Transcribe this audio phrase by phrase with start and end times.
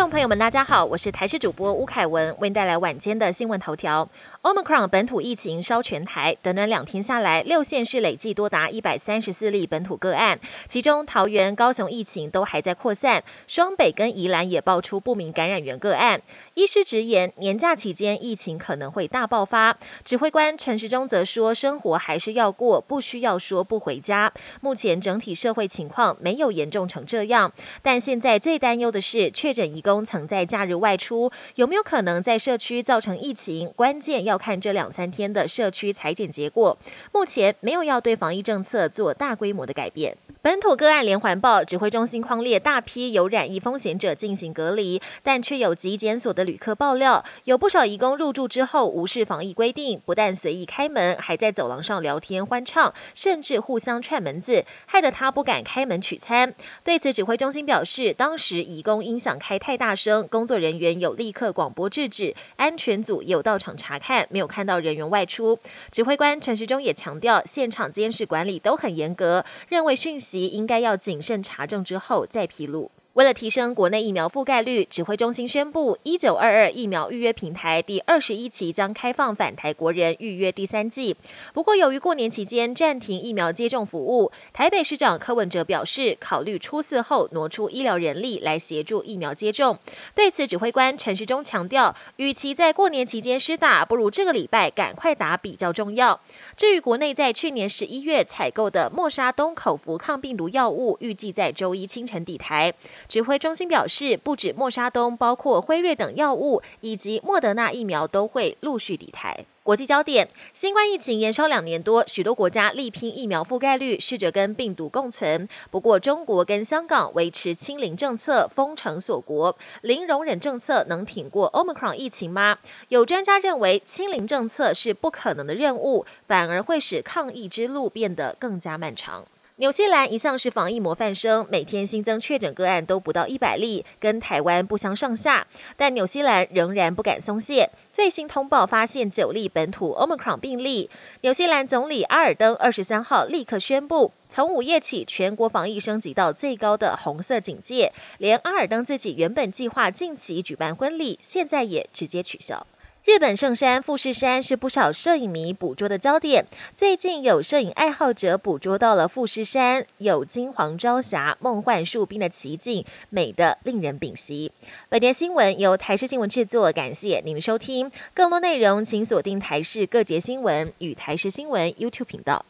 [0.00, 4.08] 众朋友们，大家好，我是台视主播吴凯文，为您带来晚间的新闻头条。
[4.40, 16.22] Omicron 本土疫情烧全台，短短两天下来，六县市累计多达一百三十四例本土个案，其中桃园、高雄疫情都还在扩散，双北跟宜兰也爆出不明感染源个案。
[16.54, 19.76] 医师直言，年假期间疫情可能会大爆发。
[20.02, 24.32] 指挥官陈时中则说，生活还是要过，不需要说不回家。
[24.62, 30.04] 目前整体社会情况没有严重成这样，但现在最担忧的是确诊一个工。
[30.04, 33.70] 曾在假日外出，有没有可能在社区造成疫情？
[33.76, 36.76] 关键要看这两三天的社区裁剪结果。
[37.12, 40.16] 目前没有要对防疫政策做大规模的改变。
[40.42, 56.54] 本土个案连环爆，指挥中心框列大批有染疫风险者进行隔离，但却有极检所的旅客爆料，有不少移工入住之后无视防疫规定，不但随意开门，还在走廊上聊天欢唱，甚至互相串门子，害得他不敢开门取餐。
[56.82, 65.58] 对此，指挥中心表示，当时移工音响开太大声，工作人员有立刻广播制止，安全组也有到场查看，没有看到人员外出。
[65.92, 70.29] 指挥官陈时中也强调，现场监视管理都很严格，认为讯息。
[70.30, 72.92] 即应该要谨慎查证之后再披露。
[73.20, 81.14] 为了提升国内疫苗覆盖率，指挥中心宣布，一九二二疫苗预约平台第二十一期将开放返台国人预约第三季。
[81.52, 89.78] 不过，由于过年期间暂停疫苗接种服务，台北市长柯文哲表示，考虑初四后挪出医疗人力来协助疫苗接种。
[90.14, 96.18] 对此，指挥官陈时中强调，与其在过年期间施打，不如这个礼拜赶快打比较重要。
[96.56, 102.72] 至于国内在去年十一月采购的莫沙东口服抗病毒药物，预计在周一清晨抵台。
[103.10, 109.44] 指挥中心表示，不止莫沙东，包括辉瑞等药物以及莫德纳疫苗都会陆续抵台。
[109.64, 115.48] 国际焦点：新冠疫情延烧两年多，许多国家力拼疫苗覆盖率，试着跟病毒共存。
[115.72, 122.58] 不过，中国跟香港维持清零政策，封城锁国，零容忍政策能挺过 Omicron 疫情吗？
[122.90, 129.24] 有专家认为，清零政策是不可能的任务，反而会使抗疫之路变得更加漫长。
[129.60, 135.46] 纽西兰一向是防疫模范生，每天新增确诊个案都不到一百例，跟台湾不相上下。
[135.76, 140.88] 但纽西兰仍然不敢松懈，最新通报发现九例本土 Omicron 病例。
[141.20, 152.66] 纽西兰总理阿尔登二十三号立刻宣布，从午夜起全国防疫升级到最高的红色警戒，连阿尔登自己原本计划近期举办婚礼，现在也直接取消。
[153.10, 156.46] 日本圣山富士山是不少摄影迷捕捉的焦点。
[156.76, 164.52] 最近有摄影爱好者捕捉到了富士山有金黄朝霞、梦幻树冰的奇景，美得令人屏息。
[164.88, 167.90] 本节新闻由台视新闻制作，感谢您的收听。
[168.14, 172.46] 更多内容请锁定台视各节新闻与台视新闻 YouTube 频道。